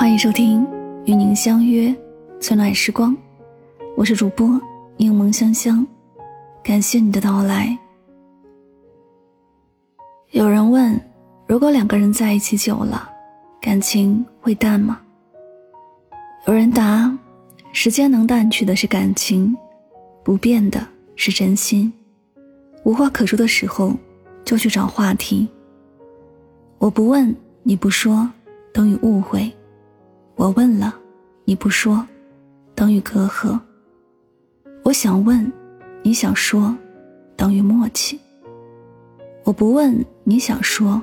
[0.00, 0.64] 欢迎收听
[1.04, 1.94] 《与您相约
[2.40, 3.12] 最暖时光》，
[3.98, 4.58] 我是主播
[4.96, 5.86] 柠檬香香，
[6.64, 7.78] 感谢你的到来。
[10.30, 10.98] 有人问：
[11.46, 13.10] 如果两个人在一起久了，
[13.60, 14.98] 感情会淡吗？
[16.46, 17.14] 有人答：
[17.70, 19.54] 时间能淡去的是感情，
[20.24, 20.82] 不变的
[21.14, 21.92] 是真心。
[22.84, 23.92] 无话可说的时候，
[24.46, 25.46] 就去找话题。
[26.78, 28.26] 我不问，你不说，
[28.72, 29.42] 等于误会；
[30.40, 30.98] 我问了，
[31.44, 32.02] 你不说，
[32.74, 33.60] 等于隔阂。
[34.82, 35.52] 我想问，
[36.02, 36.74] 你想说，
[37.36, 38.18] 等于默契。
[39.44, 40.98] 我不问，你想说，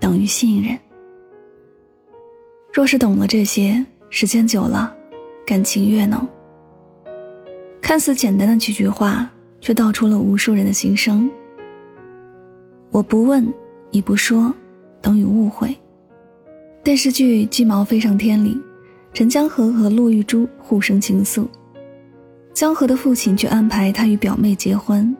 [0.00, 0.74] 等于信任。
[2.72, 4.96] 若是懂了这些，时间久了，
[5.46, 6.26] 感情越浓。
[7.82, 9.30] 看似简单的几句话，
[9.60, 11.30] 却道出了无数人的心声。
[12.90, 13.46] 我不问，
[13.90, 14.50] 你不说，
[15.02, 15.76] 等于误会。
[16.84, 18.60] 电视剧《鸡毛飞上天》里，
[19.14, 21.46] 陈江河和陆玉珠互生情愫，
[22.52, 25.16] 江河的父亲却安排他与表妹结婚。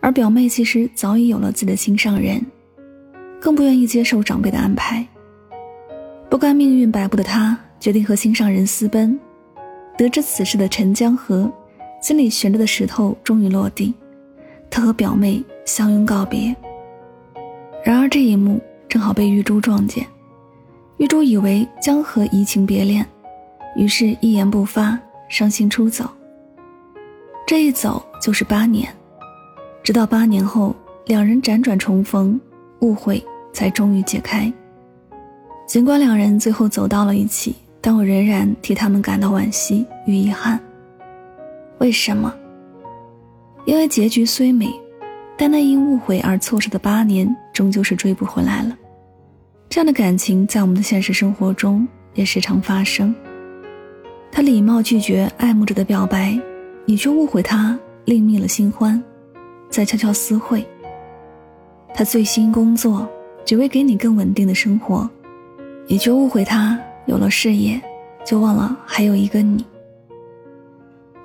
[0.00, 2.44] 而表妹其实早已有了自己的心上人，
[3.40, 5.06] 更不愿意接受长辈的安排。
[6.28, 9.16] 不甘命运摆布的他，决定和心上人私奔。
[9.96, 11.48] 得知此事的陈江河，
[12.02, 13.94] 心里悬着的石头终于落地，
[14.68, 16.54] 他和表妹相拥告别。
[17.84, 20.04] 然而这一幕正好被玉珠撞见，
[20.98, 23.06] 玉珠以为江河移情别恋，
[23.76, 26.10] 于是一言不发，伤心出走。
[27.46, 28.88] 这一走就是八年。
[29.80, 30.74] 直到八年后，
[31.06, 32.38] 两人辗转重逢，
[32.80, 34.52] 误会才终于解开。
[35.68, 40.58] 尽管两人最后走到了一起，但我仍然替他们感到惋惜与遗憾。
[41.78, 42.34] 为什么？
[43.64, 44.68] 因为结局虽美，
[45.36, 48.76] 但那因误会而错失的八年，终究是追不回来了。
[49.70, 53.14] 这样的感情在我们的现实生活中也时常发生。
[54.32, 56.38] 他礼貌拒绝爱慕者的表白，
[56.86, 59.02] 你却误会他另觅了新欢。
[59.68, 60.66] 在悄悄私会。
[61.94, 63.06] 他醉心工作，
[63.44, 65.08] 只为给你更稳定的生活，
[65.86, 67.78] 你却误会他有了事业，
[68.24, 69.64] 就忘了还有一个你。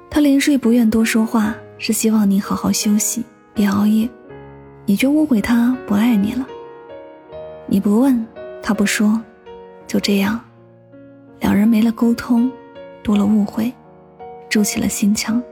[0.09, 3.23] 他临睡不愿多说话，是希望你好好休息，
[3.53, 4.09] 别熬夜，
[4.85, 6.46] 你却误会他不爱你了。
[7.66, 8.25] 你不问，
[8.66, 9.22] 他不说，
[9.85, 10.40] 就这样，
[11.41, 12.50] 两人没了沟通，
[13.03, 13.72] 多了误会，
[14.50, 15.44] 筑起了心墙，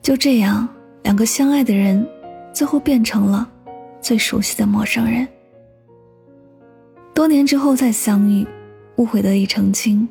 [0.00, 0.68] 就这样。
[1.02, 2.06] 两个相爱的人，
[2.54, 3.50] 最后变成了
[4.00, 5.26] 最熟悉的陌生人。
[7.12, 8.46] 多年之后再相遇，
[8.96, 10.08] 误会得以澄清，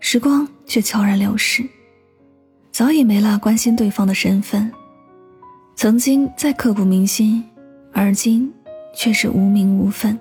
[0.00, 1.62] 时光却悄然流逝，
[2.72, 4.72] 早已没了关心对方的身份。
[5.74, 7.44] 曾经再刻骨铭心，
[7.92, 8.50] 而今
[8.94, 10.18] 却是无名无份。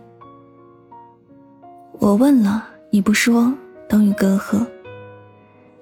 [2.00, 3.54] 我问了你不说，
[3.88, 4.66] 等于隔阂。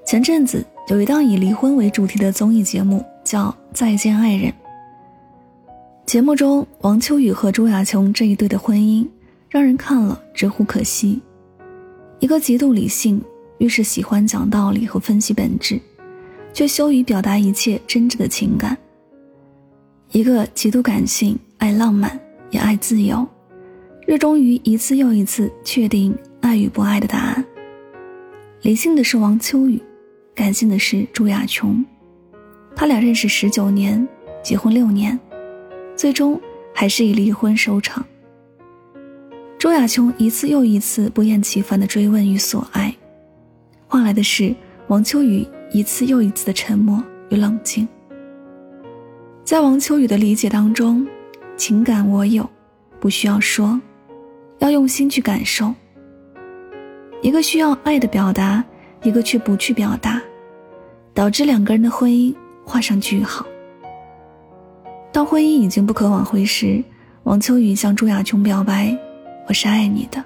[0.06, 3.04] 前阵子有一档以离婚为主题的综艺节目。
[3.24, 4.52] 叫《再见爱人》。
[6.06, 9.08] 节目中，王秋雨和朱亚琼这一对的婚姻，
[9.50, 11.22] 让人看了直呼可惜。
[12.20, 13.24] 一个极度理性，
[13.60, 15.80] 越是喜欢讲道理和分析本质，
[16.54, 18.76] 却羞于表达一切真挚的情感；
[20.12, 22.20] 一个极度感性，爱浪漫
[22.52, 23.26] 也爱自由，
[24.06, 27.44] 热衷于一次又一次确定爱与不爱的答案。
[28.62, 29.82] 理性的是王秋雨，
[30.36, 31.84] 感性的是朱亚琼。
[32.76, 34.08] 他俩认识十九年，
[34.44, 35.18] 结婚六年，
[35.96, 36.40] 最终
[36.74, 38.06] 还是以离婚收场。
[39.58, 42.94] 周亚琼一次又一次不厌其烦的追问与索爱，
[43.88, 44.54] 换来的是
[44.88, 47.88] 王秋雨一次又一次的沉默与冷静。
[49.46, 51.08] 在王秋雨的理解当中，
[51.56, 52.50] 情感我有，
[53.00, 53.80] 不需要说，
[54.64, 55.74] 要用心去感受。
[57.22, 58.64] 一个需要爱的表达，
[59.02, 60.22] 一个却不去表达，
[61.14, 62.34] 导致两个人的婚姻。
[62.66, 63.46] 画上句号。
[65.12, 66.82] 当婚姻已经不可挽回时，
[67.24, 68.98] 王秋雨向朱亚琼表白
[69.50, 70.24] ：“我是爱你的。”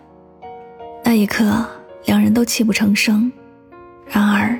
[1.03, 1.65] 那一刻，
[2.05, 3.31] 两人都泣不成声。
[4.05, 4.55] 然而，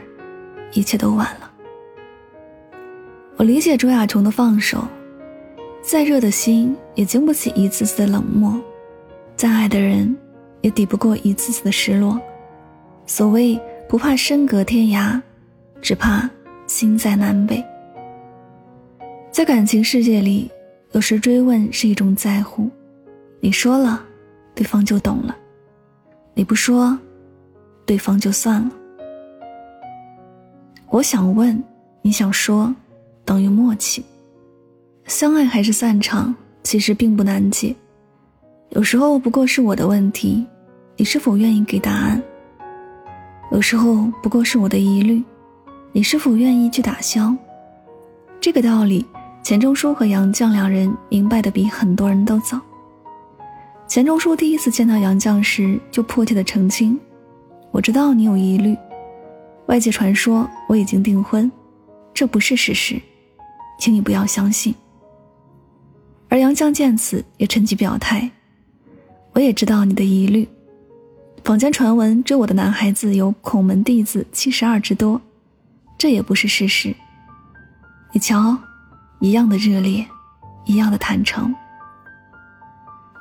[0.73, 1.51] 一切都晚了。
[3.35, 4.83] 我理解朱亚琼的放手，
[5.83, 8.59] 再热的心也经不起一次次的冷漠，
[9.37, 10.13] 再爱的人
[10.61, 12.19] 也抵不过一次次的失落。
[13.05, 13.57] 所谓
[13.87, 15.21] 不怕身隔天涯，
[15.81, 16.29] 只怕……
[16.67, 17.63] 心在南北，
[19.31, 20.51] 在感情世界里，
[20.91, 22.69] 有时追问是一种在乎。
[23.39, 24.03] 你说了，
[24.53, 25.33] 对方就懂了；
[26.33, 26.99] 你不说，
[27.85, 28.71] 对方就算了。
[30.89, 31.63] 我想问，
[32.01, 32.75] 你想说，
[33.23, 34.03] 等于默契。
[35.05, 37.73] 相爱还是散场，其实并不难解。
[38.71, 40.45] 有时候不过是我的问题，
[40.97, 42.21] 你是否愿意给答案？
[43.51, 45.23] 有时候不过是我的疑虑，
[45.93, 47.33] 你是否愿意去打消？
[48.41, 49.05] 这个道理，
[49.41, 52.59] 钱钟书和杨绛两人明白的比很多人都早。
[53.87, 56.99] 钱钟书第一次见到杨绛时，就迫切的澄清
[57.71, 58.77] ：“我知道你有疑虑，
[59.67, 61.49] 外界传说我已经订婚，
[62.13, 63.01] 这不是事实，
[63.79, 64.75] 请你不要相信。”
[66.29, 68.29] 而杨绛见此也趁机表态
[69.37, 70.49] ：“我也知道你的疑虑，
[71.43, 75.21] 坊间传闻追我的男孩子有孔门弟子七十二之多，
[75.95, 76.95] 这也不是事实。
[78.11, 78.57] 你瞧，
[79.19, 80.03] 一样的热烈，
[80.65, 81.53] 一样的坦诚，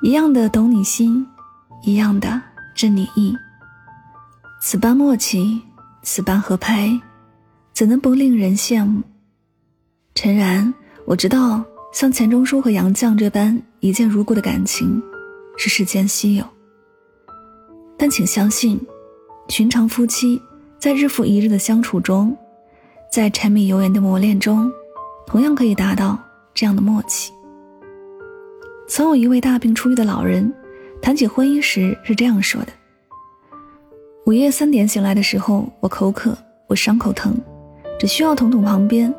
[0.00, 1.26] 一样的懂你心，
[1.82, 2.40] 一样的
[2.74, 3.36] 知你意。
[4.58, 5.60] 此般默契，
[6.02, 6.98] 此般合拍，
[7.74, 9.02] 怎能不令人羡慕？
[10.14, 10.72] 诚然，
[11.04, 11.62] 我知道。”
[11.92, 15.02] 像钱钟书和杨绛这般一见如故的感情，
[15.56, 16.44] 是世间稀有。
[17.96, 18.80] 但请相信，
[19.48, 20.40] 寻常夫妻
[20.78, 22.36] 在日复一日的相处中，
[23.10, 24.70] 在柴米油盐的磨练中，
[25.26, 26.18] 同样可以达到
[26.52, 27.32] 这样的默契。
[28.86, 30.52] 曾有一位大病初愈的老人，
[31.00, 32.68] 谈起婚姻时是这样说的
[34.26, 36.36] ：“午夜三点醒来的时候，我口渴，
[36.68, 37.34] 我伤口疼，
[37.98, 39.12] 只需要捅捅旁边。”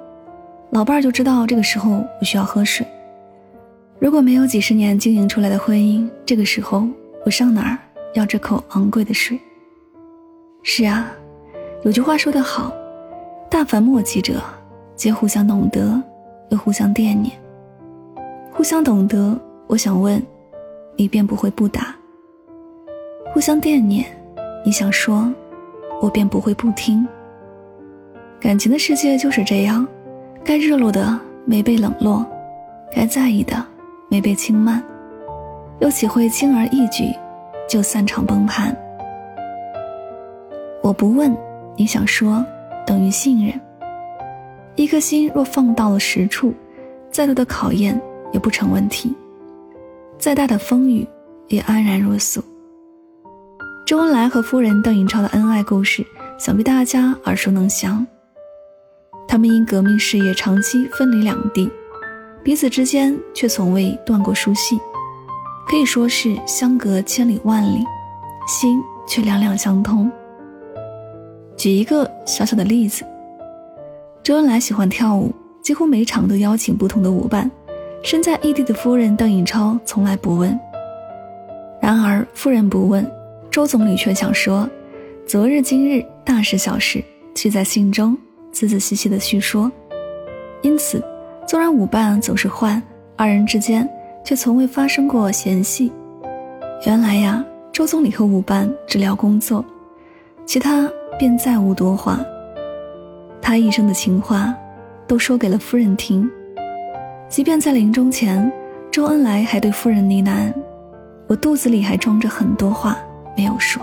[0.72, 2.86] 老伴儿就知道这个时候我需要喝水。
[4.00, 6.88] 如果没有几十年经营出来的婚姻，这个时候
[7.26, 7.78] 我上哪儿
[8.14, 9.40] 要这口昂贵的水？
[10.62, 11.12] 是啊，
[11.84, 12.72] 有句话说得好
[13.50, 14.42] ：“大凡默契者，
[14.96, 16.02] 皆互相懂得，
[16.50, 17.34] 又互相惦念。
[18.52, 19.36] 互相懂得，
[19.66, 20.22] 我想问，
[20.96, 21.96] 你便不会不答；
[23.34, 24.06] 互相惦念，
[24.64, 25.34] 你想说，
[26.02, 27.08] 我便不会不听。
[28.40, 29.88] 感情的世界就是这样。”
[30.46, 32.26] 该热络的没被冷落，
[32.96, 33.66] 该在意的
[34.09, 34.81] 没被轻慢，
[35.80, 37.13] 又岂会轻而易举
[37.68, 38.75] 就散场崩盘？
[40.81, 41.36] 我不问，
[41.75, 42.45] 你想说，
[42.86, 43.59] 等于信任。
[44.75, 46.54] 一颗心若放到了实处，
[47.12, 48.00] 再多的考验
[48.31, 49.13] 也不成问题，
[50.18, 51.06] 再大的风雨
[51.48, 52.42] 也安然若素。
[53.86, 56.06] 周恩来和夫人邓颖超的恩爱故事，
[56.38, 58.06] 想必大家耳熟能详。
[59.27, 61.69] 他们因革命事业长期分离两地，
[62.44, 64.80] 彼此之间却从未断过书信，
[65.68, 67.84] 可以说是相隔千里万里，
[68.48, 70.10] 心却两两相通。
[71.57, 73.04] 举一个小小的例子，
[74.24, 77.50] 周恩来喜欢跳舞，几乎每场都邀请不同的舞伴。
[78.04, 80.57] 身在异地的夫人邓颖超从来不问。
[81.81, 83.06] 然而夫人不问，
[83.50, 84.69] 周总理却想说：
[85.25, 88.18] 昨日今日，大事小事，记在心中。
[88.50, 89.72] 仔仔细细的叙说，
[90.62, 91.04] 因此，
[91.48, 92.82] 纵然舞伴总是换，
[93.16, 93.90] 二人之间
[94.22, 95.90] 却从未发生过嫌隙。
[96.86, 97.42] 原来呀，
[97.72, 99.64] 周总理和舞伴只聊工作，
[100.46, 102.20] 其他便再无多话。
[103.42, 104.54] 他一生的情话，
[105.08, 106.30] 都说给了夫人听。
[107.30, 108.52] 即便在临终前，
[108.92, 110.54] 周恩来还对夫人呢喃
[111.28, 112.98] ：“我肚子里还装着很多话
[113.38, 113.82] 没有说。”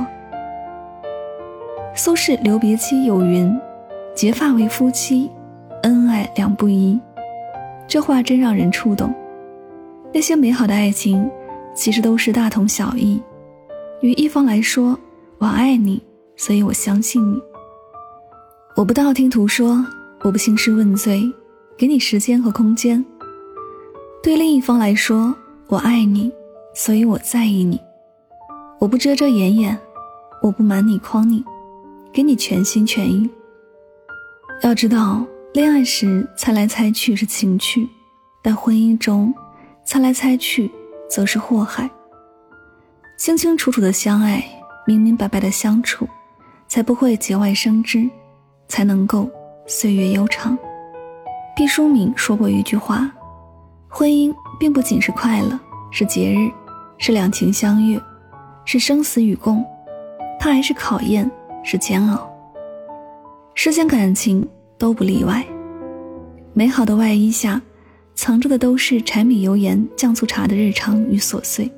[1.96, 3.58] 苏轼留别期有云。
[4.14, 5.28] 结发为夫妻，
[5.82, 7.00] 恩爱两不疑。
[7.86, 9.14] 这话真让人触动。
[10.12, 11.28] 那些美好的爱情，
[11.74, 13.20] 其实都是大同小异。
[14.00, 14.98] 于一方来说，
[15.38, 16.02] 我爱你，
[16.36, 17.40] 所以我相信你。
[18.76, 19.84] 我不道听途说，
[20.22, 21.22] 我不兴师问罪，
[21.76, 23.04] 给你时间和空间。
[24.22, 25.34] 对另一方来说，
[25.68, 26.32] 我爱你，
[26.74, 27.80] 所以我在意你。
[28.80, 29.78] 我不遮遮掩掩，
[30.42, 31.44] 我不瞒你诓你，
[32.12, 33.28] 给你全心全意。
[34.62, 35.24] 要知道，
[35.54, 37.88] 恋爱时猜来猜去是情趣，
[38.42, 39.32] 但婚姻中
[39.84, 40.68] 猜来猜去
[41.08, 41.88] 则是祸害。
[43.16, 44.44] 清清楚楚的相爱，
[44.84, 46.08] 明明白白的相处，
[46.66, 48.10] 才不会节外生枝，
[48.66, 49.30] 才能够
[49.64, 50.58] 岁月悠长。
[51.54, 53.08] 毕淑敏说过一句话
[53.88, 55.56] ：“婚姻并不仅是快乐，
[55.92, 56.50] 是节日，
[56.98, 57.96] 是两情相悦，
[58.64, 59.64] 是生死与共，
[60.40, 61.30] 它还是考验，
[61.62, 62.28] 是煎熬。”
[63.54, 64.44] 世间感情
[64.76, 65.46] 都不例外，
[66.52, 67.60] 美好的外衣下，
[68.14, 71.70] 藏着的都是柴米油盐酱醋茶的日常与琐碎。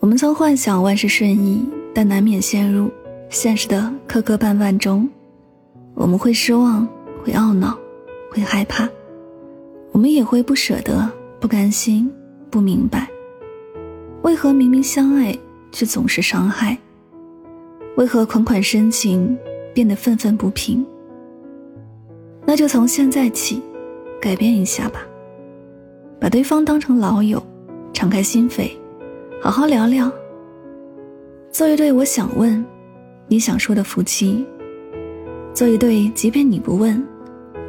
[0.00, 1.64] 我们曾幻想万事顺意，
[1.94, 2.90] 但难免陷入
[3.30, 5.08] 现实的磕磕绊绊中。
[5.94, 6.86] 我们会失望，
[7.22, 7.78] 会懊恼，
[8.30, 8.88] 会害怕，
[9.92, 11.10] 我们也会不舍得，
[11.40, 12.10] 不甘心，
[12.50, 13.08] 不明白，
[14.22, 15.38] 为何明明相爱，
[15.70, 16.76] 却总是伤害？
[17.96, 19.36] 为何款款深情？
[19.72, 20.86] 变得愤愤不平，
[22.46, 23.62] 那就从现在起
[24.20, 25.00] 改变一下吧，
[26.20, 27.42] 把对方当成老友，
[27.92, 28.70] 敞开心扉，
[29.40, 30.10] 好好聊聊。
[31.50, 32.64] 做一对我想问，
[33.28, 34.44] 你想说的夫妻，
[35.52, 37.02] 做一对即便你不问，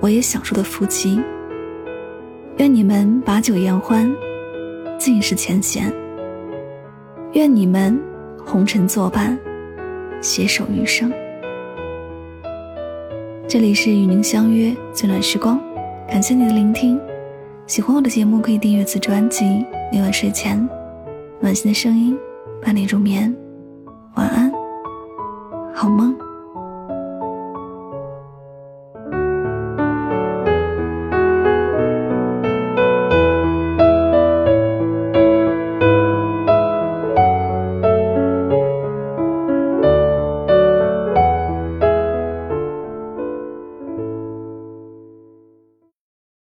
[0.02, 1.22] 我也想说的夫妻。
[2.58, 4.14] 愿你们把酒言欢，
[4.98, 5.94] 尽是前嫌。
[7.34, 8.00] 愿你们
[8.46, 9.38] 红尘作伴，
[10.22, 11.12] 携手余生。
[13.48, 15.60] 这里是与您相约最暖时光，
[16.08, 17.00] 感谢你的聆听。
[17.68, 19.64] 喜欢我的节目，可以订阅此专辑。
[19.92, 20.68] 每晚睡前，
[21.40, 22.18] 暖心的声音
[22.60, 23.34] 伴你入眠。
[24.16, 24.52] 晚安，
[25.76, 26.25] 好梦。